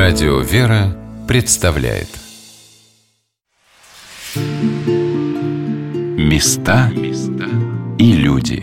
Радио 0.00 0.40
«Вера» 0.40 0.96
представляет 1.26 2.08
Места 6.16 6.90
и 7.98 8.12
люди 8.12 8.62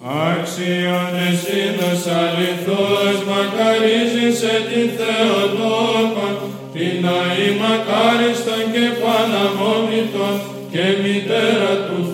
Αξιώνεσίνος 0.00 2.06
αληθώς 2.06 3.24
μακαρίζησε 3.28 4.52
την 4.70 4.90
Θεοτόκον 4.96 6.34
την 6.72 7.06
αή 7.06 7.48
μακάριστον 7.60 8.62
και 8.72 8.86
παναμόμνητον 9.02 10.40
και 10.70 10.84
μητέρα 11.02 11.72
του 11.86 12.07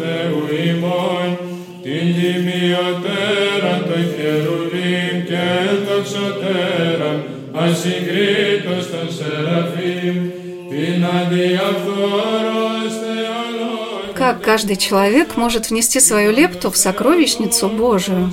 εντοξωτέρα 6.05 7.25
ασυγκρίτως 7.53 8.91
των 8.91 9.07
Σεραφείμ 9.17 10.31
την 10.71 11.05
αδιαφθόρος 11.05 12.93
Θεολόγων 13.03 14.15
Как 14.15 14.43
каждый 14.43 14.77
человек 14.77 15.37
может 15.37 15.71
внести 15.71 15.99
свою 15.99 16.31
лепту 16.31 16.71
в 16.71 16.77
сокровищницу 16.77 17.69
Божию? 17.69 18.33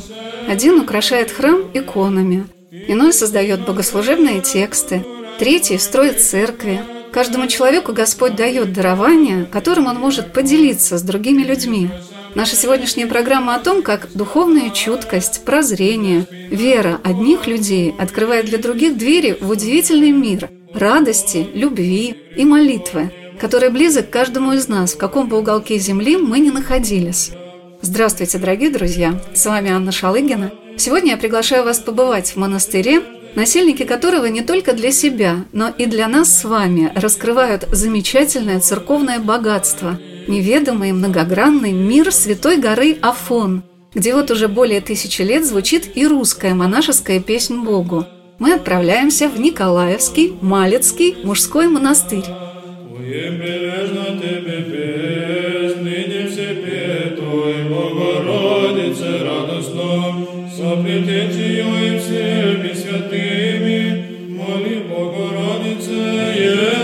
Один 0.49 0.79
украшает 0.79 1.31
храм 1.31 1.59
иконами, 1.73 2.45
иной 2.93 3.13
создает 3.13 3.65
богослужебные 3.65 4.41
тексты, 4.41 5.05
третий 5.39 5.77
строит 5.77 6.21
церкви. 6.21 6.81
Каждому 7.11 7.47
человеку 7.47 7.93
Господь 7.93 8.35
дает 8.35 8.73
дарование, 8.73 9.45
которым 9.45 9.87
он 9.87 9.97
может 9.97 10.33
поделиться 10.33 10.97
с 10.97 11.01
другими 11.01 11.43
людьми. 11.43 11.89
Наша 12.34 12.56
сегодняшняя 12.56 13.06
программа 13.06 13.54
о 13.54 13.58
том, 13.58 13.82
как 13.82 14.08
духовная 14.14 14.70
чуткость, 14.70 15.44
прозрение, 15.44 16.26
вера 16.30 16.98
одних 17.04 17.46
людей 17.46 17.94
открывает 17.98 18.46
для 18.46 18.56
других 18.56 18.96
двери 18.96 19.36
в 19.38 19.50
удивительный 19.50 20.12
мир 20.12 20.48
радости, 20.72 21.46
любви 21.52 22.16
и 22.34 22.46
молитвы, 22.46 23.12
который 23.38 23.68
близок 23.68 24.08
каждому 24.08 24.52
из 24.52 24.66
нас, 24.66 24.94
в 24.94 24.98
каком 24.98 25.28
бы 25.28 25.38
уголке 25.38 25.78
земли 25.78 26.16
мы 26.16 26.38
ни 26.38 26.48
находились. 26.48 27.32
Здравствуйте, 27.82 28.38
дорогие 28.38 28.70
друзья! 28.70 29.20
С 29.34 29.44
вами 29.44 29.70
Анна 29.70 29.92
Шалыгина. 29.92 30.52
Сегодня 30.78 31.12
я 31.12 31.16
приглашаю 31.18 31.64
вас 31.64 31.80
побывать 31.80 32.30
в 32.30 32.36
монастыре, 32.36 33.02
насельники 33.34 33.82
которого 33.82 34.26
не 34.26 34.40
только 34.40 34.72
для 34.72 34.90
себя, 34.90 35.44
но 35.52 35.68
и 35.68 35.84
для 35.84 36.08
нас 36.08 36.34
с 36.38 36.44
вами 36.44 36.92
раскрывают 36.94 37.68
замечательное 37.72 38.60
церковное 38.60 39.18
богатство, 39.18 39.98
неведомый 40.28 40.92
многогранный 40.92 41.72
мир 41.72 42.12
Святой 42.12 42.58
горы 42.58 42.96
Афон, 43.00 43.62
где 43.94 44.14
вот 44.14 44.30
уже 44.30 44.48
более 44.48 44.80
тысячи 44.80 45.22
лет 45.22 45.44
звучит 45.46 45.96
и 45.96 46.06
русская 46.06 46.54
монашеская 46.54 47.20
песнь 47.20 47.62
Богу. 47.62 48.06
Мы 48.38 48.54
отправляемся 48.54 49.28
в 49.28 49.38
Николаевский 49.38 50.34
Малецкий 50.40 51.16
мужской 51.22 51.68
монастырь. 51.68 52.24
Святыми, 62.74 64.28
моли 64.28 64.82
Богородице, 64.88 66.81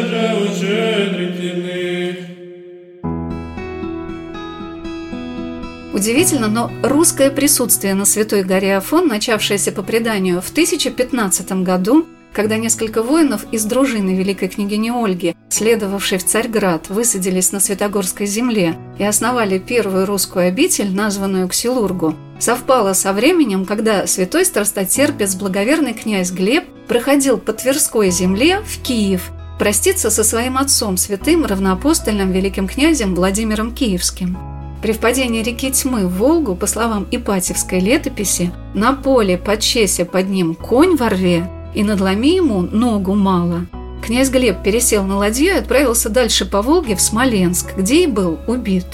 Удивительно, 5.99 6.47
но 6.47 6.71
русское 6.85 7.29
присутствие 7.29 7.93
на 7.95 8.05
Святой 8.05 8.45
горе 8.45 8.77
Афон, 8.77 9.09
начавшееся 9.09 9.73
по 9.73 9.83
преданию 9.83 10.41
в 10.41 10.49
1015 10.49 11.65
году, 11.65 12.07
когда 12.33 12.57
несколько 12.57 13.03
воинов 13.03 13.45
из 13.51 13.65
дружины 13.65 14.15
великой 14.15 14.47
княгини 14.47 14.93
Ольги, 14.95 15.35
следовавшей 15.49 16.19
в 16.19 16.25
Царьград, 16.25 16.89
высадились 16.89 17.51
на 17.51 17.59
Святогорской 17.59 18.27
земле 18.27 18.77
и 19.01 19.03
основали 19.03 19.59
первую 19.59 20.07
русскую 20.07 20.47
обитель, 20.47 20.95
названную 20.95 21.49
Ксилургу, 21.49 22.15
совпало 22.39 22.93
со 22.93 23.13
временем, 23.13 23.65
когда 23.65 24.07
святой 24.07 24.45
страстотерпец 24.45 25.35
благоверный 25.35 25.95
князь 25.95 26.31
Глеб 26.31 26.63
проходил 26.87 27.39
по 27.39 27.53
Тверской 27.53 28.13
земле 28.13 28.61
в 28.61 28.81
Киев 28.85 29.33
проститься 29.59 30.11
со 30.11 30.23
своим 30.23 30.59
отцом, 30.59 30.97
святым 30.97 31.45
равноапостольным 31.45 32.31
великим 32.31 32.69
князем 32.69 33.17
Владимиром 33.17 33.75
Киевским. 33.75 34.58
При 34.89 34.95
впадении 34.95 35.43
реки 35.43 35.71
Тьмы 35.71 36.07
в 36.07 36.17
Волгу, 36.17 36.57
по 36.57 36.67
словам 36.67 37.07
Ипатьевской 37.11 37.79
летописи, 37.79 38.51
на 38.73 38.95
поле 38.95 39.37
под 39.37 39.61
Чесе 39.61 40.07
под 40.07 40.31
ним 40.31 40.55
конь 40.55 40.97
во 40.97 41.11
рве, 41.11 41.47
и 41.75 41.85
надломи 41.85 42.37
ему 42.37 42.63
ногу 42.63 43.15
мало. 43.15 43.67
Князь 44.03 44.31
Глеб 44.31 44.63
пересел 44.63 45.05
на 45.05 45.19
ладью 45.19 45.49
и 45.49 45.59
отправился 45.59 46.09
дальше 46.09 46.47
по 46.47 46.63
Волге 46.63 46.97
в 46.97 47.03
Смоленск, 47.03 47.77
где 47.77 48.05
и 48.05 48.07
был 48.07 48.39
убит. 48.47 48.87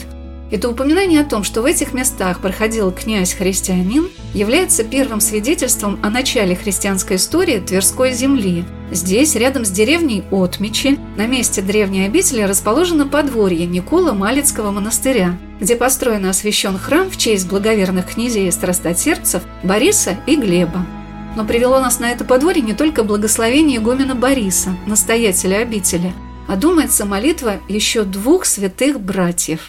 Это 0.50 0.68
упоминание 0.68 1.20
о 1.20 1.24
том, 1.24 1.44
что 1.44 1.62
в 1.62 1.64
этих 1.64 1.92
местах 1.94 2.40
проходил 2.40 2.90
князь-христианин, 2.90 4.08
является 4.34 4.82
первым 4.82 5.20
свидетельством 5.20 6.00
о 6.02 6.10
начале 6.10 6.56
христианской 6.56 7.18
истории 7.18 7.60
Тверской 7.60 8.12
земли. 8.14 8.64
Здесь, 8.94 9.34
рядом 9.34 9.64
с 9.64 9.70
деревней 9.70 10.22
Отмичи, 10.30 11.00
на 11.16 11.26
месте 11.26 11.60
древней 11.62 12.06
обители 12.06 12.42
расположено 12.42 13.08
подворье 13.08 13.66
Никола 13.66 14.12
Малецкого 14.12 14.70
монастыря, 14.70 15.36
где 15.58 15.74
построен 15.74 16.24
и 16.26 16.28
освящен 16.28 16.78
храм 16.78 17.10
в 17.10 17.16
честь 17.16 17.48
благоверных 17.48 18.06
князей 18.06 18.46
и 18.46 18.52
страстотерпцев 18.52 19.42
Бориса 19.64 20.16
и 20.28 20.36
Глеба. 20.36 20.86
Но 21.34 21.44
привело 21.44 21.80
нас 21.80 21.98
на 21.98 22.12
это 22.12 22.24
подворье 22.24 22.62
не 22.62 22.72
только 22.72 23.02
благословение 23.02 23.78
игумена 23.78 24.14
Бориса, 24.14 24.76
настоятеля 24.86 25.56
обители, 25.62 26.12
а 26.46 26.54
думается 26.54 27.04
молитва 27.04 27.56
еще 27.68 28.04
двух 28.04 28.44
святых 28.44 29.00
братьев. 29.00 29.68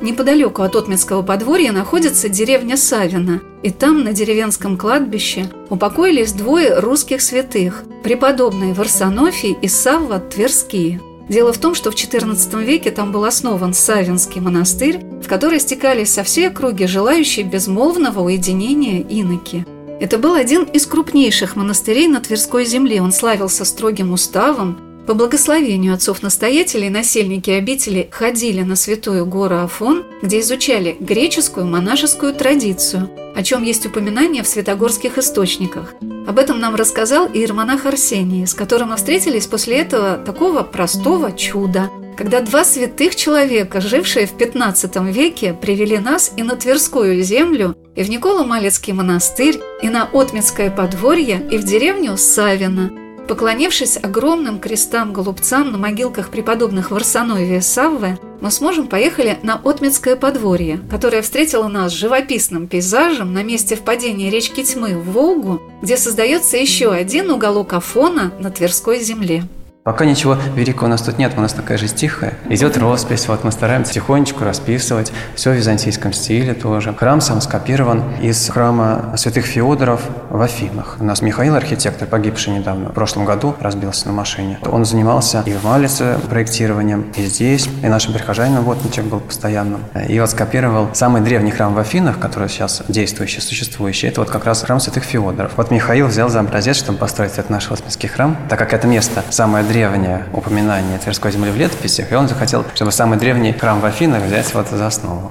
Неподалеку 0.00 0.62
от 0.62 0.76
Отминского 0.76 1.20
подворья 1.20 1.72
находится 1.72 2.30
деревня 2.30 2.78
Савина, 2.78 3.42
и 3.62 3.70
там, 3.70 4.02
на 4.02 4.14
деревенском 4.14 4.78
кладбище, 4.78 5.50
упокоились 5.68 6.32
двое 6.32 6.78
русских 6.78 7.20
святых– 7.20 7.84
преподобные 8.02 8.72
Варсонофий 8.72 9.56
и 9.60 9.68
Савва 9.68 10.18
Тверские. 10.18 11.02
Дело 11.28 11.52
в 11.52 11.58
том, 11.58 11.74
что 11.74 11.90
в 11.90 11.94
XIV 11.94 12.64
веке 12.64 12.90
там 12.90 13.12
был 13.12 13.26
основан 13.26 13.74
Савинский 13.74 14.40
монастырь, 14.40 15.00
в 15.22 15.28
который 15.28 15.60
стекались 15.60 16.14
со 16.14 16.22
всей 16.22 16.48
округи 16.48 16.86
желающие 16.86 17.44
безмолвного 17.44 18.20
уединения 18.20 19.02
иноки. 19.02 19.66
Это 20.00 20.16
был 20.16 20.32
один 20.32 20.62
из 20.62 20.86
крупнейших 20.86 21.56
монастырей 21.56 22.08
на 22.08 22.20
Тверской 22.20 22.64
земле. 22.64 23.02
Он 23.02 23.12
славился 23.12 23.66
строгим 23.66 24.12
уставом, 24.14 24.78
по 25.06 25.14
благословению 25.14 25.94
отцов-настоятелей 25.94 26.90
насельники 26.90 27.50
обители 27.50 28.08
ходили 28.10 28.62
на 28.62 28.76
Святую 28.76 29.26
гору 29.26 29.58
Афон, 29.58 30.04
где 30.22 30.40
изучали 30.40 30.96
греческую 31.00 31.66
монашескую 31.66 32.34
традицию, 32.34 33.10
о 33.34 33.42
чем 33.42 33.62
есть 33.62 33.86
упоминание 33.86 34.42
в 34.42 34.48
святогорских 34.48 35.18
источниках. 35.18 35.94
Об 36.26 36.38
этом 36.38 36.60
нам 36.60 36.74
рассказал 36.74 37.26
и 37.26 37.38
иеромонах 37.38 37.86
Арсений, 37.86 38.46
с 38.46 38.54
которым 38.54 38.90
мы 38.90 38.96
встретились 38.96 39.46
после 39.46 39.78
этого 39.78 40.18
такого 40.18 40.62
простого 40.62 41.32
чуда, 41.32 41.90
когда 42.16 42.40
два 42.42 42.64
святых 42.64 43.16
человека, 43.16 43.80
жившие 43.80 44.26
в 44.26 44.32
15 44.32 44.94
веке, 45.12 45.54
привели 45.54 45.98
нас 45.98 46.32
и 46.36 46.42
на 46.42 46.54
Тверскую 46.54 47.22
землю, 47.22 47.74
и 47.96 48.02
в 48.02 48.10
Николо-Малецкий 48.10 48.92
монастырь, 48.92 49.58
и 49.82 49.88
на 49.88 50.04
Отминское 50.12 50.70
подворье, 50.70 51.42
и 51.50 51.56
в 51.56 51.64
деревню 51.64 52.16
Савина– 52.18 52.92
Поклонившись 53.30 53.96
огромным 53.96 54.58
крестам-голубцам 54.58 55.70
на 55.70 55.78
могилках 55.78 56.30
преподобных 56.30 56.90
Варсоноевия 56.90 57.58
и 57.58 57.60
Саввы, 57.60 58.18
мы 58.40 58.50
с 58.50 58.60
мужем 58.60 58.88
поехали 58.88 59.38
на 59.44 59.54
Отмецкое 59.54 60.16
подворье, 60.16 60.80
которое 60.90 61.22
встретило 61.22 61.68
нас 61.68 61.92
живописным 61.92 62.66
пейзажем 62.66 63.32
на 63.32 63.44
месте 63.44 63.76
впадения 63.76 64.32
речки 64.32 64.64
Тьмы 64.64 64.98
в 64.98 65.12
Волгу, 65.12 65.62
где 65.80 65.96
создается 65.96 66.56
еще 66.56 66.90
один 66.90 67.30
уголок 67.30 67.72
Афона 67.72 68.32
на 68.40 68.50
Тверской 68.50 68.98
земле. 68.98 69.44
Пока 69.82 70.04
ничего 70.04 70.36
великого 70.56 70.88
у 70.88 70.90
нас 70.90 71.00
тут 71.00 71.16
нет, 71.16 71.32
у 71.38 71.40
нас 71.40 71.54
такая 71.54 71.78
жизнь 71.78 71.96
тихая. 71.96 72.34
Идет 72.50 72.76
роспись, 72.76 73.26
вот 73.28 73.44
мы 73.44 73.50
стараемся 73.50 73.94
тихонечку 73.94 74.44
расписывать, 74.44 75.10
все 75.34 75.52
в 75.52 75.54
византийском 75.54 76.12
стиле 76.12 76.52
тоже. 76.52 76.92
Храм 76.92 77.22
сам 77.22 77.40
скопирован 77.40 78.02
из 78.20 78.50
храма 78.50 79.14
святых 79.16 79.46
Феодоров 79.46 80.02
в 80.28 80.38
Афинах. 80.42 80.98
У 81.00 81.04
нас 81.04 81.22
Михаил, 81.22 81.54
архитектор, 81.54 82.06
погибший 82.06 82.52
недавно, 82.52 82.90
в 82.90 82.92
прошлом 82.92 83.24
году, 83.24 83.54
разбился 83.58 84.08
на 84.08 84.12
машине. 84.12 84.58
Он 84.66 84.84
занимался 84.84 85.42
и 85.46 85.52
в 85.54 85.64
Малице 85.64 86.18
проектированием, 86.28 87.10
и 87.16 87.22
здесь, 87.22 87.66
и 87.82 87.86
нашим 87.86 88.12
прихожанином 88.12 88.64
вот 88.64 88.76
Вотничек 88.76 89.06
был 89.06 89.20
постоянным. 89.20 89.80
И 90.08 90.20
вот 90.20 90.28
скопировал 90.28 90.90
самый 90.92 91.22
древний 91.22 91.52
храм 91.52 91.72
в 91.72 91.78
Афинах, 91.78 92.18
который 92.18 92.50
сейчас 92.50 92.82
действующий, 92.88 93.40
существующий, 93.40 94.08
это 94.08 94.20
вот 94.20 94.28
как 94.28 94.44
раз 94.44 94.62
храм 94.62 94.78
святых 94.78 95.04
Феодоров. 95.04 95.52
Вот 95.56 95.70
Михаил 95.70 96.06
взял 96.06 96.28
за 96.28 96.40
образец, 96.40 96.76
чтобы 96.76 96.98
построить 96.98 97.32
этот 97.32 97.48
наш 97.48 97.70
Востминский 97.70 98.10
храм, 98.10 98.36
так 98.50 98.58
как 98.58 98.74
это 98.74 98.86
место 98.86 99.24
самое 99.30 99.64
древнее 99.70 100.26
упоминание 100.32 100.98
Тверской 100.98 101.30
земли 101.30 101.52
в 101.52 101.56
летописях, 101.56 102.10
и 102.10 102.14
он 102.16 102.26
захотел, 102.26 102.64
чтобы 102.74 102.90
самый 102.90 103.18
древний 103.18 103.52
храм 103.52 103.80
в 103.80 103.84
Афинах 103.84 104.24
взять 104.24 104.52
вот 104.52 104.68
за 104.68 104.86
основу. 104.86 105.30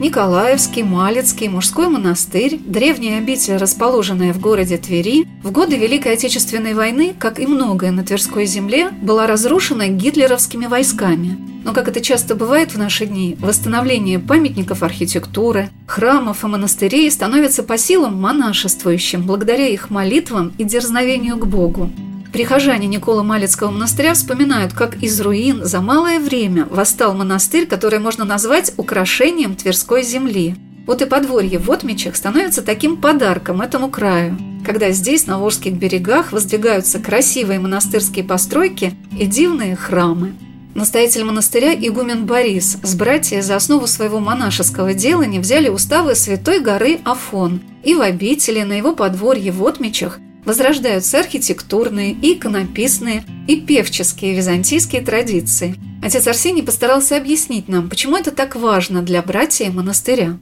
Николаевский, 0.00 0.82
Малецкий, 0.82 1.46
мужской 1.48 1.88
монастырь, 1.88 2.58
древняя 2.58 3.18
обитель, 3.18 3.56
расположенная 3.56 4.32
в 4.32 4.40
городе 4.40 4.78
Твери, 4.78 5.26
в 5.44 5.52
годы 5.52 5.76
Великой 5.76 6.14
Отечественной 6.14 6.74
войны, 6.74 7.14
как 7.16 7.38
и 7.38 7.46
многое 7.46 7.92
на 7.92 8.02
Тверской 8.02 8.46
земле, 8.46 8.90
была 9.02 9.26
разрушена 9.28 9.88
гитлеровскими 9.88 10.66
войсками. 10.66 11.38
Но, 11.64 11.72
как 11.72 11.86
это 11.86 12.00
часто 12.00 12.34
бывает 12.34 12.72
в 12.72 12.78
наши 12.78 13.06
дни, 13.06 13.36
восстановление 13.38 14.18
памятников 14.18 14.82
архитектуры, 14.82 15.68
храмов 15.86 16.42
и 16.42 16.46
монастырей 16.48 17.08
становится 17.10 17.62
по 17.62 17.78
силам 17.78 18.20
монашествующим 18.20 19.22
благодаря 19.22 19.68
их 19.68 19.90
молитвам 19.90 20.52
и 20.58 20.64
дерзновению 20.64 21.36
к 21.36 21.46
Богу. 21.46 21.90
Прихожане 22.32 22.86
Никола 22.86 23.24
Малецкого 23.24 23.72
монастыря 23.72 24.14
вспоминают, 24.14 24.72
как 24.72 25.02
из 25.02 25.20
руин 25.20 25.64
за 25.64 25.80
малое 25.80 26.20
время 26.20 26.64
восстал 26.70 27.12
монастырь, 27.12 27.66
который 27.66 27.98
можно 27.98 28.24
назвать 28.24 28.72
украшением 28.76 29.56
Тверской 29.56 30.04
земли. 30.04 30.54
Вот 30.86 31.02
и 31.02 31.06
подворье 31.06 31.58
в 31.58 31.70
Отмечах 31.72 32.14
становится 32.14 32.62
таким 32.62 32.98
подарком 32.98 33.60
этому 33.60 33.90
краю, 33.90 34.38
когда 34.64 34.90
здесь, 34.92 35.26
на 35.26 35.40
Волжских 35.40 35.72
берегах, 35.72 36.30
воздвигаются 36.30 37.00
красивые 37.00 37.58
монастырские 37.58 38.24
постройки 38.24 38.94
и 39.18 39.26
дивные 39.26 39.74
храмы. 39.74 40.34
Настоятель 40.74 41.24
монастыря 41.24 41.74
игумен 41.74 42.26
Борис 42.26 42.78
с 42.80 42.94
братья 42.94 43.42
за 43.42 43.56
основу 43.56 43.88
своего 43.88 44.20
монашеского 44.20 44.94
дела 44.94 45.22
не 45.22 45.40
взяли 45.40 45.68
уставы 45.68 46.14
святой 46.14 46.60
горы 46.60 47.00
Афон, 47.04 47.60
и 47.82 47.94
в 47.94 48.00
обители 48.00 48.62
на 48.62 48.74
его 48.74 48.94
подворье 48.94 49.50
в 49.50 49.66
Отмечах 49.66 50.20
возрождаются 50.50 51.20
архитектурные, 51.20 52.12
иконописные, 52.12 53.22
и 53.46 53.60
певческие 53.60 54.34
византийские 54.34 55.00
традиции. 55.00 55.76
Отец 56.02 56.26
Арсений 56.26 56.64
постарался 56.64 57.16
объяснить 57.16 57.68
нам, 57.68 57.88
почему 57.88 58.16
это 58.16 58.32
так 58.32 58.56
важно 58.56 59.02
для 59.02 59.22
братья 59.22 59.70
монастыря. 59.70 60.38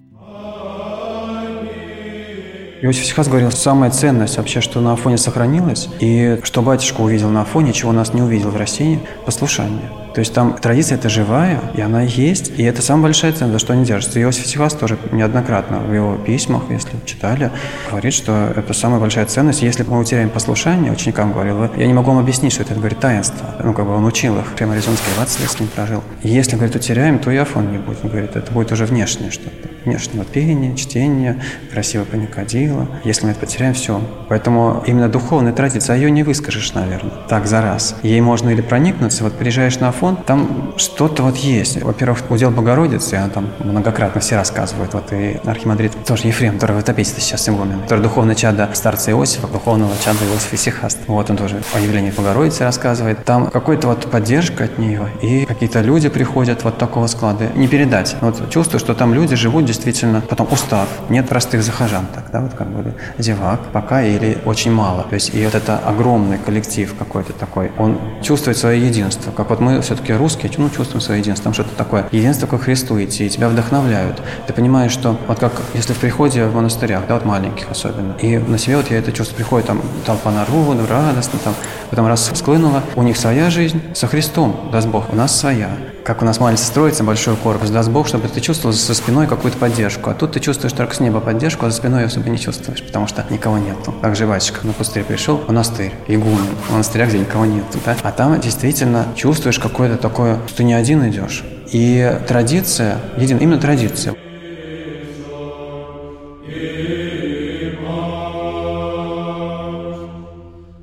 Иосиф 2.80 3.04
Сихас 3.04 3.28
говорил, 3.28 3.50
самая 3.50 3.90
ценность 3.90 4.38
вообще, 4.38 4.62
что 4.62 4.80
на 4.80 4.94
Афоне 4.94 5.18
сохранилось, 5.18 5.88
и 6.00 6.38
что 6.42 6.62
батюшка 6.62 7.02
увидел 7.02 7.28
на 7.28 7.42
Афоне, 7.42 7.74
чего 7.74 7.92
нас 7.92 8.14
не 8.14 8.22
увидел 8.22 8.48
в 8.48 8.56
России– 8.56 9.00
послушание. 9.26 9.90
То 10.14 10.20
есть 10.20 10.34
там 10.34 10.54
традиция 10.54 10.96
это 10.96 11.08
живая, 11.08 11.60
и 11.74 11.80
она 11.80 12.02
есть, 12.02 12.52
и 12.56 12.62
это 12.62 12.82
самая 12.82 13.04
большая 13.04 13.32
ценность, 13.32 13.52
за 13.52 13.58
что 13.58 13.72
они 13.72 13.84
держатся. 13.84 14.20
Иосиф 14.20 14.46
Сихас 14.46 14.74
тоже 14.74 14.98
неоднократно 15.12 15.78
в 15.78 15.92
его 15.92 16.16
письмах, 16.16 16.62
если 16.70 16.90
читали, 17.04 17.50
говорит, 17.90 18.12
что 18.12 18.52
это 18.56 18.72
самая 18.72 19.00
большая 19.00 19.26
ценность. 19.26 19.62
Если 19.62 19.84
мы 19.84 19.98
утеряем 19.98 20.30
послушание, 20.30 20.92
ученикам 20.92 21.32
говорил, 21.32 21.68
я 21.76 21.86
не 21.86 21.92
могу 21.92 22.10
вам 22.10 22.18
объяснить, 22.20 22.52
что 22.52 22.62
это, 22.62 22.74
говорит, 22.74 23.00
таинство. 23.00 23.54
Ну, 23.62 23.72
как 23.72 23.86
бы 23.86 23.94
он 23.94 24.04
учил 24.04 24.38
их, 24.38 24.46
прямо 24.54 24.72
Аризонский 24.72 25.06
20 25.16 25.40
лет 25.40 25.50
с 25.50 25.60
ним 25.60 25.68
прожил. 25.68 26.02
Если, 26.22 26.56
говорит, 26.56 26.74
утеряем, 26.74 27.18
то 27.18 27.30
и 27.30 27.36
Афон 27.36 27.70
не 27.70 27.78
будет. 27.78 27.98
Он 28.04 28.10
говорит, 28.10 28.36
это 28.36 28.50
будет 28.52 28.72
уже 28.72 28.86
внешнее 28.86 29.30
что-то. 29.30 29.68
Внешнее 29.84 30.18
вот 30.18 30.28
пение, 30.28 30.76
чтение, 30.76 31.40
красиво 31.72 32.04
паникодило. 32.04 32.88
Если 33.04 33.26
мы 33.26 33.32
это 33.32 33.40
потеряем, 33.40 33.74
все. 33.74 34.00
Поэтому 34.28 34.82
именно 34.86 35.08
духовная 35.08 35.52
традиция, 35.52 35.94
а 35.94 35.96
ее 35.96 36.10
не 36.10 36.22
выскажешь, 36.22 36.74
наверное, 36.74 37.12
так 37.28 37.46
за 37.46 37.62
раз. 37.62 37.96
Ей 38.02 38.20
можно 38.20 38.50
или 38.50 38.60
проникнуться, 38.60 39.24
вот 39.24 39.34
приезжаешь 39.34 39.78
на 39.78 39.88
Афон, 39.88 40.07
телефон, 40.08 40.24
там 40.24 40.74
что-то 40.76 41.22
вот 41.22 41.36
есть. 41.36 41.82
Во-первых, 41.82 42.30
удел 42.30 42.50
Богородицы, 42.50 43.14
она 43.14 43.28
там 43.28 43.48
многократно 43.58 44.20
все 44.20 44.36
рассказывают. 44.36 44.94
Вот 44.94 45.12
и 45.12 45.40
архимандрит 45.44 45.92
тоже 46.04 46.28
Ефрем, 46.28 46.54
который 46.54 46.76
в 46.76 46.80
Этопействе 46.80 47.22
сейчас 47.22 47.48
игумен, 47.48 47.80
который 47.82 48.00
духовный 48.00 48.34
чада 48.34 48.68
старца 48.74 49.10
Иосифа, 49.10 49.46
духовного 49.46 49.92
чада 50.04 50.24
Иосифа 50.24 50.56
Сихаст. 50.56 50.98
Вот 51.06 51.30
он 51.30 51.36
тоже 51.36 51.60
о 51.74 51.80
явлении 51.80 52.10
Богородицы 52.10 52.64
рассказывает. 52.64 53.24
Там 53.24 53.48
какой-то 53.50 53.88
вот 53.88 54.10
поддержка 54.10 54.64
от 54.64 54.78
нее, 54.78 55.08
и 55.22 55.44
какие-то 55.44 55.80
люди 55.80 56.08
приходят 56.08 56.64
вот 56.64 56.78
такого 56.78 57.06
склада. 57.06 57.48
Не 57.54 57.68
передать. 57.68 58.16
Вот 58.20 58.50
чувствую, 58.50 58.80
что 58.80 58.94
там 58.94 59.14
люди 59.14 59.36
живут 59.36 59.64
действительно, 59.64 60.20
потом 60.20 60.48
устав. 60.50 60.88
Нет 61.08 61.28
простых 61.28 61.62
захожан, 61.62 62.06
так, 62.14 62.30
да, 62.32 62.40
вот 62.40 62.54
как 62.54 62.68
бы 62.68 62.94
зевак 63.18 63.60
пока 63.72 64.02
или 64.02 64.38
очень 64.44 64.72
мало. 64.72 65.04
То 65.08 65.14
есть 65.14 65.34
и 65.34 65.44
вот 65.44 65.54
это 65.54 65.78
огромный 65.78 66.38
коллектив 66.38 66.94
какой-то 66.98 67.32
такой, 67.32 67.70
он 67.78 67.98
чувствует 68.22 68.56
свое 68.56 68.80
единство. 68.86 69.30
Как 69.30 69.50
вот 69.50 69.60
мы 69.60 69.82
все-таки 69.88 70.12
русские, 70.12 70.52
ну, 70.58 70.68
чувствуем 70.68 71.00
свое 71.00 71.20
единство, 71.20 71.44
там 71.44 71.54
что-то 71.54 71.74
такое. 71.74 72.06
Единство 72.12 72.46
к 72.46 72.58
Христу 72.58 73.02
идти, 73.02 73.24
и 73.24 73.30
тебя 73.30 73.48
вдохновляют. 73.48 74.22
Ты 74.46 74.52
понимаешь, 74.52 74.92
что 74.92 75.16
вот 75.26 75.38
как 75.38 75.52
если 75.72 75.94
в 75.94 75.98
приходе 75.98 76.44
в 76.44 76.54
монастырях, 76.54 77.06
да, 77.08 77.14
вот 77.14 77.24
маленьких 77.24 77.70
особенно, 77.70 78.12
и 78.20 78.36
на 78.36 78.58
себе 78.58 78.76
вот 78.76 78.90
я 78.90 78.98
это 78.98 79.12
чувство, 79.12 79.36
приходит 79.36 79.66
там 79.66 79.80
толпа 80.04 80.30
народу, 80.30 80.82
радостно, 80.86 81.38
там, 81.42 81.54
потом 81.88 82.06
раз 82.06 82.30
склынула, 82.34 82.82
у 82.96 83.02
них 83.02 83.16
своя 83.16 83.48
жизнь 83.48 83.80
со 83.94 84.06
Христом, 84.08 84.68
даст 84.70 84.88
Бог, 84.88 85.10
у 85.10 85.16
нас 85.16 85.34
своя 85.34 85.70
как 86.08 86.22
у 86.22 86.24
нас 86.24 86.40
маленько 86.40 86.62
строится 86.62 87.04
большой 87.04 87.36
корпус, 87.36 87.68
даст 87.68 87.90
Бог, 87.90 88.08
чтобы 88.08 88.28
ты 88.28 88.40
чувствовал 88.40 88.74
за 88.74 88.94
спиной 88.94 89.26
какую-то 89.26 89.58
поддержку. 89.58 90.08
А 90.08 90.14
тут 90.14 90.32
ты 90.32 90.40
чувствуешь 90.40 90.72
только 90.72 90.94
с 90.94 91.00
неба 91.00 91.20
поддержку, 91.20 91.66
а 91.66 91.70
за 91.70 91.76
спиной 91.76 92.00
ее 92.00 92.06
особо 92.06 92.30
не 92.30 92.38
чувствуешь, 92.38 92.82
потому 92.82 93.06
что 93.06 93.26
никого 93.28 93.58
нету. 93.58 93.94
Так 94.00 94.16
же 94.16 94.26
батюшка 94.26 94.66
на 94.66 94.72
пустырь 94.72 95.04
пришел, 95.04 95.38
монастырь, 95.46 95.92
игумен, 96.06 96.56
в 96.66 96.72
монастырях, 96.72 97.10
где 97.10 97.18
никого 97.18 97.44
нету, 97.44 97.78
да? 97.84 97.94
А 98.02 98.10
там 98.10 98.40
действительно 98.40 99.04
чувствуешь 99.16 99.58
какое-то 99.58 99.98
такое, 99.98 100.38
что 100.46 100.56
ты 100.56 100.64
не 100.64 100.72
один 100.72 101.06
идешь. 101.10 101.44
И 101.72 102.18
традиция, 102.26 102.96
един, 103.18 103.36
именно 103.36 103.60
традиция. 103.60 104.14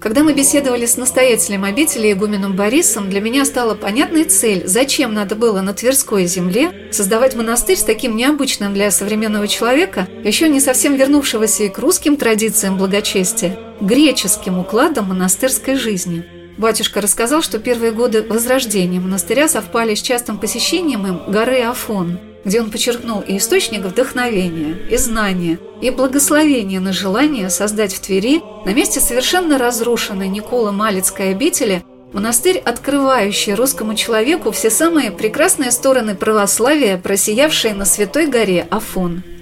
Когда 0.06 0.22
мы 0.22 0.36
беседовали 0.36 0.86
с 0.86 0.98
настоятелем 0.98 1.64
обители 1.64 2.12
игуменом 2.12 2.56
Борисом, 2.56 3.10
для 3.10 3.22
меня 3.22 3.44
стала 3.44 3.74
понятной 3.74 4.26
цель, 4.26 4.62
зачем 4.68 5.16
надо 5.16 5.34
было 5.34 5.62
на 5.62 5.74
Тверской 5.74 6.28
земле 6.28 6.92
создавать 6.92 7.34
монастырь 7.34 7.78
с 7.78 7.84
таким 7.84 8.16
необычным 8.16 8.76
для 8.76 8.92
современного 8.92 9.48
человека, 9.48 10.08
еще 10.24 10.48
не 10.48 10.60
совсем 10.60 10.96
вернувшегося 10.96 11.64
и 11.64 11.70
к 11.70 11.80
русским 11.80 12.18
традициям 12.18 12.78
благочестия, 12.78 13.58
греческим 13.82 14.60
укладом 14.60 15.10
монастырской 15.10 15.74
жизни. 15.74 16.24
Батюшка 16.60 17.02
рассказал, 17.02 17.42
что 17.42 17.58
первые 17.58 17.92
годы 17.92 18.22
возрождения 18.22 19.00
монастыря 19.00 19.48
совпали 19.48 19.96
с 19.96 20.04
частым 20.04 20.38
посещением 20.38 21.08
им 21.08 21.32
горы 21.32 21.64
Афон– 21.64 22.20
где 22.46 22.62
он 22.62 22.72
подчеркнул 22.72 23.22
и 23.22 23.38
источник 23.38 23.82
вдохновения, 23.82 24.78
и 24.90 24.98
знания, 24.98 25.60
и 25.82 25.90
благословения 25.90 26.80
на 26.80 26.94
желание 26.94 27.50
создать 27.50 27.94
в 27.94 28.00
Твери 28.00 28.42
на 28.66 28.74
месте 28.74 29.02
совершенно 29.02 29.58
разрушенной 29.58 30.30
Николы 30.30 30.72
Малицкой 30.72 31.32
обители 31.32 31.84
монастырь, 32.14 32.60
открывающий 32.60 33.56
русскому 33.56 33.96
человеку 33.96 34.52
все 34.52 34.70
самые 34.70 35.12
прекрасные 35.12 35.72
стороны 35.72 36.16
православия, 36.16 36.98
просиявшие 36.98 37.74
на 37.74 37.84
Святой 37.84 38.28
горе 38.28 38.66
Афон– 38.70 39.24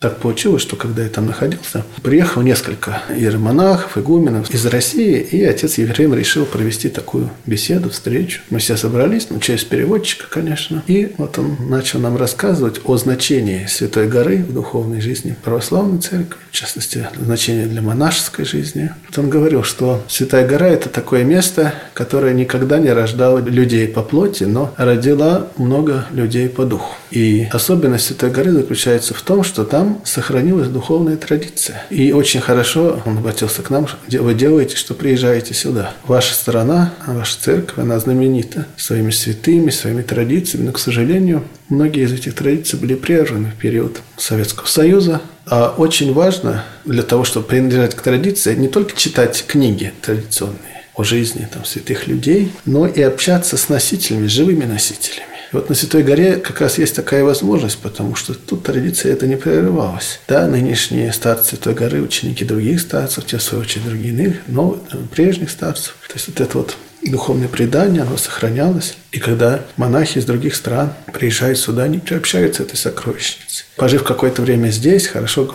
так 0.00 0.18
получилось, 0.18 0.62
что 0.62 0.76
когда 0.76 1.02
я 1.02 1.08
там 1.08 1.26
находился, 1.26 1.84
приехало 2.02 2.42
несколько 2.42 3.02
иеромонахов, 3.08 3.98
игуменов 3.98 4.48
из 4.50 4.64
России, 4.66 5.18
и 5.18 5.42
отец 5.42 5.78
Ефрем 5.78 6.14
решил 6.14 6.46
провести 6.46 6.88
такую 6.88 7.30
беседу, 7.46 7.90
встречу. 7.90 8.42
Мы 8.50 8.60
все 8.60 8.76
собрались, 8.76 9.26
ну, 9.28 9.40
через 9.40 9.64
переводчика, 9.64 10.26
конечно. 10.30 10.84
И 10.86 11.12
вот 11.18 11.36
он 11.38 11.56
начал 11.68 11.98
нам 11.98 12.16
рассказывать 12.16 12.80
о 12.84 12.96
значении 12.96 13.66
Святой 13.66 14.06
горы 14.06 14.36
в 14.36 14.52
духовной 14.52 15.00
жизни 15.00 15.34
православной 15.42 16.00
церкви, 16.00 16.38
в 16.50 16.54
частности, 16.54 17.08
значение 17.20 17.66
для 17.66 17.82
монашеской 17.82 18.44
жизни. 18.44 18.92
Вот 19.08 19.18
он 19.18 19.28
говорил, 19.28 19.64
что 19.64 20.04
Святая 20.06 20.46
гора– 20.46 20.66
это 20.68 20.88
такое 20.88 21.24
место, 21.24 21.74
которое 21.94 22.34
никогда 22.34 22.78
не 22.78 22.90
рождало 22.90 23.38
людей 23.38 23.88
по 23.88 24.02
плоти, 24.04 24.44
но 24.44 24.72
родила 24.76 25.48
много 25.56 26.06
людей 26.12 26.48
по 26.48 26.64
духу. 26.64 26.94
И 27.10 27.48
особенность 27.50 28.06
Святой 28.06 28.30
горы 28.30 28.52
заключается 28.52 29.12
в 29.12 29.22
том, 29.22 29.42
что 29.42 29.64
там 29.64 29.87
там 29.88 30.00
сохранилась 30.04 30.68
духовная 30.68 31.16
традиция. 31.16 31.82
И 31.90 32.12
очень 32.12 32.40
хорошо 32.40 33.02
он 33.04 33.18
обратился 33.18 33.62
к 33.62 33.70
нам, 33.70 33.86
вы 34.08 34.34
делаете, 34.34 34.76
что 34.76 34.94
приезжаете 34.94 35.54
сюда. 35.54 35.92
Ваша 36.06 36.34
страна, 36.34 36.94
ваша 37.06 37.40
церковь, 37.40 37.78
она 37.78 37.98
знаменита 37.98 38.66
своими 38.76 39.10
святыми, 39.10 39.70
своими 39.70 40.02
традициями, 40.02 40.66
но, 40.66 40.72
к 40.72 40.78
сожалению, 40.78 41.44
многие 41.68 42.04
из 42.04 42.12
этих 42.12 42.34
традиций 42.34 42.78
были 42.78 42.94
прерваны 42.94 43.52
в 43.56 43.60
период 43.60 44.00
Советского 44.16 44.66
Союза. 44.66 45.20
А 45.46 45.74
очень 45.76 46.12
важно 46.12 46.64
для 46.84 47.02
того, 47.02 47.24
чтобы 47.24 47.46
принадлежать 47.46 47.94
к 47.94 48.02
традиции, 48.02 48.54
не 48.54 48.68
только 48.68 48.94
читать 48.94 49.44
книги 49.46 49.92
традиционные 50.02 50.84
о 50.94 51.04
жизни 51.04 51.48
там, 51.50 51.64
святых 51.64 52.06
людей, 52.06 52.52
но 52.66 52.86
и 52.86 53.00
общаться 53.00 53.56
с 53.56 53.68
носителями, 53.68 54.26
живыми 54.26 54.64
носителями. 54.64 55.37
И 55.52 55.56
вот 55.56 55.68
на 55.68 55.74
Святой 55.74 56.02
горе 56.02 56.36
как 56.36 56.60
раз 56.60 56.78
есть 56.78 56.94
такая 56.94 57.24
возможность, 57.24 57.78
потому 57.78 58.14
что 58.14 58.34
тут 58.34 58.64
традиция 58.64 59.12
это 59.12 59.26
не 59.26 59.36
прерывалась. 59.36 60.20
Да, 60.28 60.46
нынешние 60.46 61.12
старцы 61.12 61.50
Святой 61.50 61.74
горы, 61.74 62.02
ученики 62.02 62.44
других 62.44 62.80
старцев, 62.80 63.24
те, 63.24 63.38
в 63.38 63.42
свою 63.42 63.62
очередь, 63.62 63.86
другие 63.86 64.14
иных, 64.14 64.36
но 64.46 64.78
прежних 65.14 65.50
старцев. 65.50 65.96
То 66.08 66.14
есть 66.14 66.28
вот 66.28 66.40
это 66.40 66.58
вот 66.58 66.76
духовное 67.08 67.48
предание, 67.48 68.02
оно 68.02 68.16
сохранялось. 68.16 68.96
И 69.10 69.18
когда 69.18 69.60
монахи 69.76 70.18
из 70.18 70.24
других 70.26 70.54
стран 70.54 70.92
приезжают 71.12 71.58
сюда, 71.58 71.84
они 71.84 71.98
приобщаются 71.98 72.62
этой 72.62 72.76
сокровищнице. 72.76 73.64
Пожив 73.76 74.02
какое-то 74.02 74.42
время 74.42 74.68
здесь, 74.68 75.06
хорошо 75.06 75.52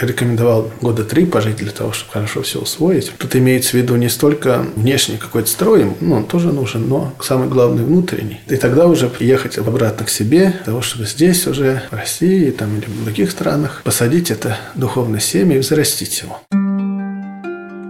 рекомендовал 0.00 0.70
года 0.80 1.04
три 1.04 1.26
пожить 1.26 1.56
для 1.56 1.70
того, 1.70 1.92
чтобы 1.92 2.12
хорошо 2.12 2.42
все 2.42 2.60
усвоить. 2.60 3.12
Тут 3.18 3.36
имеется 3.36 3.72
в 3.72 3.74
виду 3.74 3.96
не 3.96 4.08
столько 4.08 4.64
внешний 4.74 5.18
какой-то 5.18 5.48
строй, 5.48 5.86
ну, 6.00 6.16
он 6.16 6.26
тоже 6.26 6.52
нужен, 6.52 6.88
но 6.88 7.14
самый 7.20 7.48
главный 7.48 7.84
внутренний. 7.84 8.40
И 8.48 8.56
тогда 8.56 8.86
уже 8.86 9.08
приехать 9.08 9.58
обратно 9.58 10.06
к 10.06 10.10
себе, 10.10 10.50
для 10.50 10.64
того, 10.64 10.82
чтобы 10.82 11.06
здесь 11.06 11.46
уже, 11.46 11.82
в 11.90 11.94
России 11.94 12.50
там, 12.50 12.78
или 12.78 12.86
в 12.86 13.04
других 13.04 13.30
странах, 13.30 13.82
посадить 13.84 14.30
это 14.30 14.58
духовное 14.74 15.20
семя 15.20 15.56
и 15.56 15.60
взрастить 15.60 16.22
его. 16.22 16.65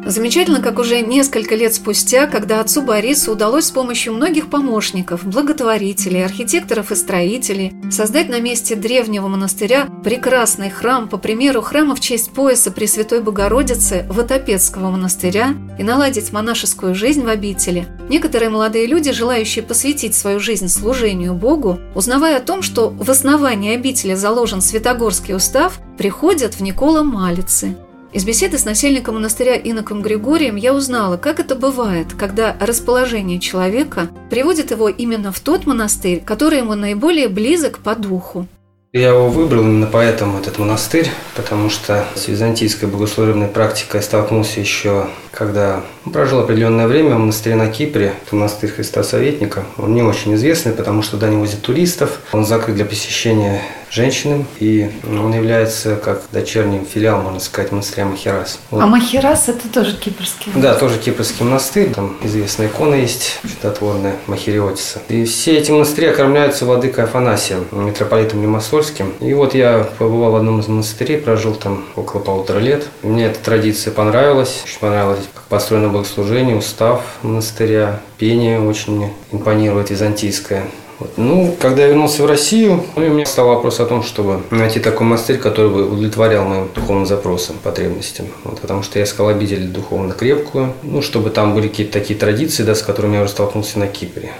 Замечательно, 0.06 0.62
как 0.62 0.78
уже 0.78 1.00
несколько 1.00 1.56
лет 1.56 1.74
спустя, 1.74 2.28
когда 2.28 2.60
отцу 2.60 2.82
Борису 2.82 3.32
удалось 3.32 3.64
с 3.64 3.70
помощью 3.72 4.12
многих 4.12 4.48
помощников, 4.48 5.26
благотворителей, 5.26 6.24
архитекторов 6.24 6.92
и 6.92 6.94
строителей 6.94 7.72
создать 7.90 8.28
на 8.28 8.38
месте 8.38 8.76
древнего 8.76 9.26
монастыря 9.26 9.88
прекрасный 10.04 10.70
храм 10.70 11.08
по 11.08 11.16
примеру 11.16 11.60
храма 11.60 11.96
в 11.96 12.00
честь 12.00 12.30
пояса 12.30 12.70
Пресвятой 12.70 13.20
Богородицы 13.20 14.06
Ватопецкого 14.08 14.92
монастыря 14.92 15.54
и 15.76 15.82
наладить 15.82 16.32
монашескую 16.32 16.94
жизнь 16.94 17.24
в 17.24 17.28
обители, 17.28 17.88
некоторые 18.08 18.48
молодые 18.48 18.86
люди, 18.86 19.10
желающие 19.10 19.64
посвятить 19.64 20.14
свою 20.14 20.38
жизнь 20.38 20.68
служению 20.68 21.34
Богу, 21.34 21.80
узнавая 21.96 22.36
о 22.36 22.42
том, 22.42 22.62
что 22.62 22.90
в 22.90 23.10
основании 23.10 23.74
обители 23.74 24.14
заложен 24.14 24.60
Святогорский 24.60 25.34
устав, 25.34 25.80
приходят 25.98 26.54
в 26.54 26.60
Никола 26.60 27.02
Малицы– 27.02 27.76
из 28.16 28.24
беседы 28.24 28.56
с 28.56 28.64
насельником 28.64 29.16
монастыря 29.16 29.56
иноком 29.56 30.00
Григорием 30.00 30.56
я 30.56 30.72
узнала, 30.72 31.18
как 31.18 31.38
это 31.38 31.54
бывает, 31.54 32.14
когда 32.18 32.56
расположение 32.58 33.38
человека 33.38 34.08
приводит 34.30 34.70
его 34.70 34.88
именно 34.88 35.32
в 35.32 35.40
тот 35.40 35.66
монастырь, 35.66 36.22
который 36.24 36.60
ему 36.60 36.74
наиболее 36.74 37.28
близок 37.28 37.80
по 37.80 37.94
духу. 37.94 38.46
Я 38.94 39.08
его 39.08 39.28
выбрал 39.28 39.64
именно 39.64 39.86
поэтому, 39.86 40.38
этот 40.38 40.58
монастырь, 40.58 41.10
потому 41.34 41.68
что 41.68 42.06
с 42.14 42.28
византийской 42.28 42.88
богослужебной 42.88 43.48
практикой 43.48 44.02
столкнулся 44.02 44.60
еще, 44.60 45.08
когда 45.30 45.84
прожил 46.12 46.40
определенное 46.40 46.86
время 46.86 47.16
в 47.16 47.18
монастыре 47.18 47.56
на 47.56 47.68
Кипре, 47.68 48.14
это 48.24 48.36
монастырь 48.36 48.70
Христа 48.70 49.02
Советника. 49.02 49.64
Он 49.78 49.94
не 49.94 50.02
очень 50.02 50.34
известный, 50.34 50.72
потому 50.72 51.02
что 51.02 51.12
туда 51.12 51.28
не 51.28 51.36
возят 51.36 51.62
туристов, 51.62 52.20
он 52.32 52.44
закрыт 52.44 52.76
для 52.76 52.84
посещения 52.84 53.60
женщинам, 53.90 54.46
и 54.58 54.90
он 55.04 55.32
является 55.32 55.96
как 55.96 56.22
дочерним 56.32 56.84
филиалом, 56.84 57.24
можно 57.24 57.40
сказать, 57.40 57.72
монастыря 57.72 58.06
Махерас. 58.06 58.58
Вот. 58.70 58.82
А 58.82 58.86
Махерас– 58.86 59.44
это 59.48 59.68
тоже 59.68 59.96
кипрский? 59.96 60.52
Да, 60.54 60.74
тоже 60.74 60.98
кипрский 60.98 61.44
монастырь. 61.44 61.90
Там 61.94 62.16
известная 62.22 62.66
икона 62.66 62.94
есть, 62.94 63.40
чудотворная 63.42 64.16
Махериотиса. 64.26 65.00
И 65.08 65.24
все 65.24 65.58
эти 65.58 65.70
монастыри 65.70 66.08
окормляются 66.08 66.66
владыкой 66.66 67.04
Афанасием, 67.04 67.66
митрополитом 67.72 68.42
Лимассольским. 68.42 69.14
И 69.20 69.32
вот 69.34 69.54
я 69.54 69.88
побывал 69.98 70.32
в 70.32 70.36
одном 70.36 70.60
из 70.60 70.68
монастырей, 70.68 71.18
прожил 71.18 71.54
там 71.54 71.84
около 71.94 72.20
полутора 72.20 72.58
лет. 72.58 72.88
Мне 73.02 73.26
эта 73.26 73.38
традиция 73.38 73.92
понравилась. 73.92 74.62
Очень 74.64 74.80
понравилось, 74.80 75.20
как 75.32 75.44
построено 75.44 75.88
богослужение, 75.96 76.56
устав 76.56 77.02
монастыря, 77.22 78.00
пение 78.18 78.60
очень 78.60 79.12
импонирует 79.32 79.88
византийское. 79.90 80.64
Вот. 80.98 81.12
Ну, 81.16 81.54
когда 81.60 81.82
я 81.82 81.88
вернулся 81.88 82.22
в 82.22 82.26
Россию, 82.26 82.84
ну, 82.96 83.06
у 83.06 83.10
меня 83.10 83.26
стал 83.26 83.48
вопрос 83.48 83.80
о 83.80 83.86
том, 83.86 84.02
чтобы 84.02 84.42
найти 84.50 84.80
такой 84.80 85.06
монастырь, 85.06 85.38
который 85.38 85.70
бы 85.70 85.84
удовлетворял 85.84 86.44
моим 86.44 86.68
духовным 86.74 87.06
запросам, 87.06 87.56
потребностям. 87.62 88.26
Вот, 88.44 88.60
потому 88.60 88.82
что 88.82 88.98
я 88.98 89.04
искал 89.04 89.28
обитель 89.28 89.66
духовно 89.68 90.14
крепкую, 90.14 90.72
ну, 90.82 91.02
чтобы 91.02 91.30
там 91.30 91.54
были 91.54 91.68
какие-то 91.68 91.92
такие 91.92 92.18
традиции, 92.18 92.62
да, 92.62 92.74
с 92.74 92.82
которыми 92.82 93.16
я 93.16 93.22
уже 93.22 93.30
столкнулся 93.30 93.78
на 93.78 93.86
Кипре 93.86 94.32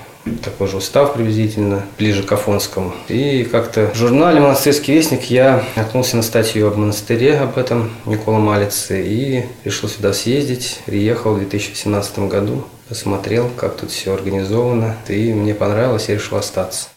такой 0.42 0.68
же 0.68 0.76
устав 0.78 1.14
приблизительно, 1.14 1.84
ближе 1.98 2.22
к 2.22 2.32
Афонскому. 2.32 2.94
И 3.08 3.44
как-то 3.44 3.90
в 3.94 3.96
журнале 3.96 4.40
«Монастырский 4.40 4.94
вестник» 4.94 5.25
я 5.25 5.64
наткнулся 5.76 6.16
на 6.16 6.22
статью 6.22 6.66
об 6.68 6.76
монастыре, 6.76 7.38
об 7.38 7.58
этом 7.58 7.90
Никола 8.06 8.38
Малице, 8.38 9.02
и 9.02 9.44
решил 9.64 9.88
сюда 9.88 10.12
съездить. 10.12 10.80
Приехал 10.86 11.34
в 11.34 11.38
2017 11.38 12.18
году, 12.20 12.64
посмотрел, 12.88 13.50
как 13.56 13.76
тут 13.76 13.90
все 13.90 14.14
организовано, 14.14 14.96
и 15.08 15.32
мне 15.32 15.54
понравилось, 15.54 16.08
я 16.08 16.14
решил 16.14 16.38
остаться. 16.38 16.88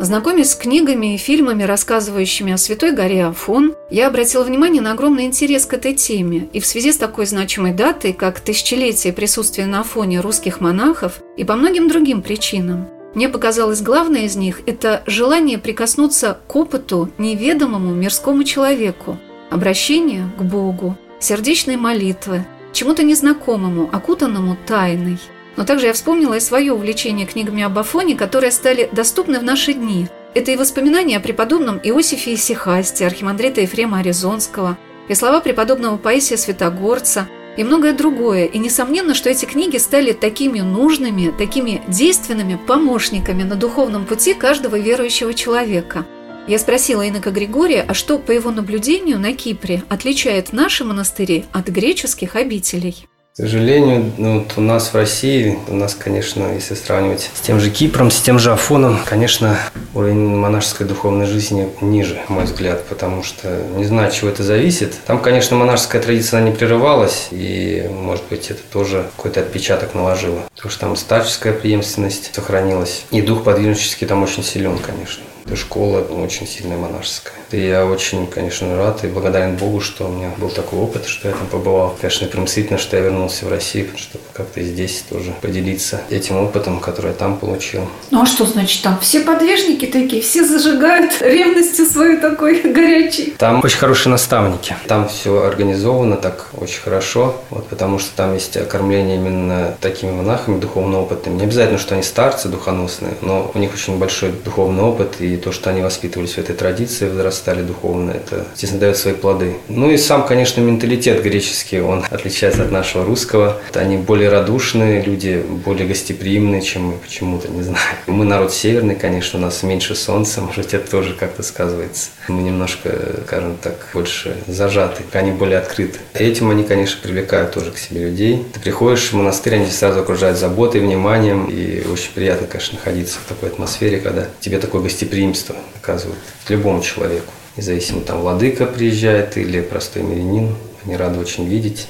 Знакомясь 0.00 0.52
с 0.52 0.54
книгами 0.54 1.14
и 1.14 1.18
фильмами, 1.18 1.62
рассказывающими 1.62 2.54
о 2.54 2.56
Святой 2.56 2.92
горе 2.92 3.26
Афон, 3.26 3.74
я 3.90 4.06
обратила 4.06 4.42
внимание 4.42 4.80
на 4.80 4.92
огромный 4.92 5.24
интерес 5.24 5.66
к 5.66 5.74
этой 5.74 5.92
теме. 5.92 6.48
И 6.54 6.60
в 6.60 6.66
связи 6.66 6.90
с 6.90 6.96
такой 6.96 7.26
значимой 7.26 7.74
датой, 7.74 8.14
как 8.14 8.40
тысячелетие 8.40 9.12
присутствия 9.12 9.66
на 9.66 9.80
Афоне 9.80 10.20
русских 10.20 10.62
монахов, 10.62 11.20
и 11.36 11.44
по 11.44 11.54
многим 11.54 11.86
другим 11.86 12.22
причинам. 12.22 12.88
Мне 13.14 13.28
показалось 13.28 13.82
главное 13.82 14.22
из 14.22 14.36
них– 14.36 14.62
это 14.66 15.02
желание 15.04 15.58
прикоснуться 15.58 16.38
к 16.46 16.56
опыту 16.56 17.10
неведомому 17.18 17.92
мирскому 17.92 18.44
человеку, 18.44 19.18
обращение 19.50 20.30
к 20.38 20.42
Богу, 20.42 20.96
сердечной 21.18 21.76
молитвы, 21.76 22.46
чему-то 22.72 23.02
незнакомому, 23.02 23.88
окутанному 23.92 24.56
тайной– 24.66 25.18
но 25.56 25.66
также 25.66 25.86
я 25.86 25.92
вспомнила 25.92 26.34
и 26.34 26.40
свое 26.40 26.72
увлечение 26.72 27.26
книгами 27.26 27.62
об 27.62 27.78
Афоне, 27.78 28.16
которые 28.16 28.50
стали 28.50 28.88
доступны 28.92 29.38
в 29.38 29.42
наши 29.42 29.74
дни. 29.74 30.08
Это 30.34 30.52
и 30.52 30.56
воспоминания 30.56 31.16
о 31.16 31.20
преподобном 31.20 31.78
Иосифе 31.82 32.34
Исихасте, 32.34 33.06
архимандрита 33.06 33.60
Ефрема 33.60 33.98
Аризонского, 33.98 34.78
и 35.08 35.14
слова 35.14 35.40
преподобного 35.40 35.96
Паисия 35.96 36.36
Святогорца, 36.36 37.28
и 37.56 37.64
многое 37.64 37.92
другое. 37.92 38.46
И 38.46 38.58
несомненно, 38.58 39.12
что 39.12 39.28
эти 39.28 39.44
книги 39.44 39.76
стали 39.76 40.12
такими 40.12 40.60
нужными, 40.60 41.34
такими 41.36 41.82
действенными 41.88 42.54
помощниками 42.54 43.42
на 43.42 43.56
духовном 43.56 44.06
пути 44.06 44.34
каждого 44.34 44.78
верующего 44.78 45.34
человека. 45.34 46.06
Я 46.46 46.58
спросила 46.58 47.08
инока 47.08 47.30
Григория, 47.30 47.84
а 47.86 47.94
что, 47.94 48.18
по 48.18 48.32
его 48.32 48.50
наблюдению, 48.50 49.18
на 49.18 49.34
Кипре 49.34 49.82
отличает 49.88 50.52
наши 50.52 50.84
монастыри 50.84 51.44
от 51.52 51.68
греческих 51.68 52.34
обителей? 52.34 53.06
К 53.32 53.36
сожалению, 53.36 54.12
ну, 54.18 54.40
вот 54.40 54.54
у 54.56 54.60
нас 54.60 54.88
в 54.88 54.94
России, 54.96 55.56
у 55.68 55.74
нас, 55.74 55.94
конечно, 55.94 56.52
если 56.52 56.74
сравнивать 56.74 57.30
с 57.32 57.40
тем 57.40 57.60
же 57.60 57.70
Кипром, 57.70 58.10
с 58.10 58.20
тем 58.20 58.40
же 58.40 58.50
Афоном, 58.50 58.98
конечно, 59.06 59.56
уровень 59.94 60.34
монашеской 60.34 60.86
духовной 60.86 61.26
жизни 61.26 61.68
ниже, 61.80 62.20
на 62.28 62.34
мой 62.34 62.44
взгляд, 62.44 62.84
потому 62.86 63.22
что 63.22 63.62
не 63.76 63.84
знаю, 63.84 64.10
чего 64.10 64.28
это 64.28 64.42
зависит. 64.42 64.94
Там, 65.06 65.20
конечно, 65.20 65.56
монашеская 65.56 66.02
традиция, 66.02 66.40
она 66.40 66.50
не 66.50 66.56
прерывалась, 66.56 67.28
и, 67.30 67.88
может 67.88 68.24
быть, 68.28 68.50
это 68.50 68.60
тоже 68.72 69.08
какой-то 69.16 69.40
отпечаток 69.40 69.94
наложило. 69.94 70.40
Потому 70.56 70.70
что 70.70 70.80
там 70.80 70.96
старческая 70.96 71.52
преемственность 71.52 72.34
сохранилась, 72.34 73.04
и 73.12 73.22
дух 73.22 73.44
подвижнический 73.44 74.08
там 74.08 74.24
очень 74.24 74.42
силен, 74.42 74.76
конечно. 74.78 75.22
Школа 75.54 76.00
очень 76.00 76.46
сильная 76.46 76.76
монашеская. 76.76 77.34
И 77.50 77.60
я 77.60 77.84
очень, 77.84 78.26
конечно, 78.26 78.76
рад 78.76 79.04
и 79.04 79.08
благодарен 79.08 79.56
Богу, 79.56 79.80
что 79.80 80.06
у 80.06 80.08
меня 80.08 80.30
был 80.38 80.48
такой 80.48 80.78
опыт, 80.78 81.06
что 81.06 81.28
я 81.28 81.34
там 81.34 81.46
побывал. 81.48 81.96
Конечно, 82.00 82.28
примстительно, 82.28 82.78
что 82.78 82.96
я 82.96 83.02
вернулся 83.02 83.46
в 83.46 83.48
Россию, 83.48 83.88
чтобы 83.96 84.24
как-то 84.32 84.62
здесь 84.62 85.04
тоже 85.08 85.34
поделиться 85.40 86.00
этим 86.10 86.36
опытом, 86.36 86.80
который 86.80 87.08
я 87.08 87.14
там 87.14 87.36
получил. 87.36 87.88
Ну 88.10 88.22
а 88.22 88.26
что 88.26 88.46
значит 88.46 88.82
там? 88.82 88.98
Все 89.00 89.20
подвижники 89.20 89.86
такие, 89.86 90.22
все 90.22 90.44
зажигают 90.44 91.20
ревностью 91.20 91.86
свою 91.86 92.20
такой 92.20 92.62
горячей. 92.62 93.34
Там 93.36 93.60
очень 93.64 93.78
хорошие 93.78 94.10
наставники. 94.12 94.76
Там 94.86 95.08
все 95.08 95.42
организовано 95.42 96.16
так 96.16 96.48
очень 96.58 96.80
хорошо, 96.80 97.36
вот, 97.50 97.66
потому 97.68 97.98
что 97.98 98.14
там 98.16 98.34
есть 98.34 98.56
окормление 98.56 99.16
именно 99.16 99.76
такими 99.80 100.12
монахами 100.12 100.60
духовно 100.60 101.00
опытными. 101.00 101.38
Не 101.38 101.44
обязательно, 101.44 101.78
что 101.78 101.94
они 101.94 102.02
старцы 102.02 102.48
духоносные, 102.48 103.14
но 103.22 103.50
у 103.52 103.58
них 103.58 103.74
очень 103.74 103.98
большой 103.98 104.30
духовный 104.30 104.82
опыт, 104.82 105.20
и 105.34 105.36
то, 105.36 105.52
что 105.52 105.70
они 105.70 105.82
воспитывались 105.82 106.34
в 106.34 106.38
этой 106.38 106.54
традиции, 106.54 107.08
возрастали 107.08 107.62
духовно, 107.62 108.10
это, 108.10 108.46
естественно, 108.52 108.80
дает 108.80 108.96
свои 108.96 109.14
плоды. 109.14 109.56
Ну 109.68 109.90
и 109.90 109.96
сам, 109.96 110.26
конечно, 110.26 110.60
менталитет 110.60 111.22
греческий, 111.22 111.80
он 111.80 112.04
отличается 112.10 112.64
от 112.64 112.70
нашего 112.70 113.04
русского. 113.04 113.60
Они 113.74 113.96
более 113.96 114.28
радушные, 114.28 115.02
люди 115.02 115.42
более 115.64 115.86
гостеприимные, 115.86 116.62
чем 116.62 116.84
мы 116.84 116.92
почему-то, 116.98 117.48
не 117.48 117.62
знаю. 117.62 117.96
Мы 118.06 118.24
народ 118.24 118.52
северный, 118.52 118.96
конечно, 118.96 119.38
у 119.38 119.42
нас 119.42 119.62
меньше 119.62 119.94
солнца, 119.94 120.40
может, 120.40 120.74
это 120.74 120.90
тоже 120.90 121.14
как-то 121.14 121.42
сказывается. 121.42 122.10
Мы 122.28 122.42
немножко, 122.42 122.90
скажем 123.26 123.56
так, 123.62 123.88
больше 123.92 124.36
зажаты, 124.46 125.02
они 125.12 125.32
более 125.32 125.58
открыты. 125.58 125.98
Этим 126.14 126.50
они, 126.50 126.64
конечно, 126.64 126.98
привлекают 127.02 127.52
тоже 127.52 127.70
к 127.70 127.78
себе 127.78 128.04
людей. 128.04 128.44
Ты 128.52 128.60
приходишь 128.60 129.12
в 129.12 129.14
монастырь, 129.14 129.56
они 129.56 129.70
сразу 129.70 130.00
окружают 130.00 130.38
заботой, 130.38 130.80
вниманием, 130.80 131.46
и 131.46 131.86
очень 131.86 132.12
приятно, 132.14 132.46
конечно, 132.46 132.78
находиться 132.78 133.18
в 133.24 133.28
такой 133.28 133.50
атмосфере, 133.50 133.98
когда 133.98 134.26
тебе 134.40 134.58
такое 134.58 134.82
гостеприимство 134.82 135.19
гостеприимство 135.20 135.56
оказывают 135.76 136.18
любому 136.48 136.82
человеку. 136.82 137.32
Независимо, 137.56 138.00
там 138.00 138.20
владыка 138.20 138.66
приезжает 138.66 139.36
или 139.36 139.60
простой 139.60 140.02
мирянин, 140.02 140.56
они 140.84 140.96
рады 140.96 141.18
очень 141.18 141.46
видеть. 141.46 141.88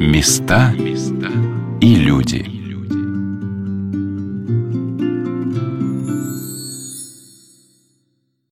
Места 0.00 0.72
и 1.80 1.94
люди. 1.94 2.57